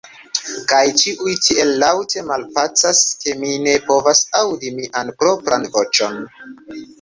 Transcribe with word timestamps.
Kaj 0.69 0.85
ĉiuj 1.01 1.33
tiel 1.47 1.73
laŭte 1.83 2.23
malpacas, 2.29 3.03
ke 3.25 3.35
mi 3.43 3.53
ne 3.67 3.75
povas 3.91 4.23
aŭdi 4.41 4.73
mian 4.81 5.13
propran 5.21 5.69
voĉon. 5.77 6.19